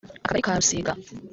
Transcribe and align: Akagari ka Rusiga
Akagari 0.29 0.45
ka 0.45 0.51
Rusiga 0.59 0.91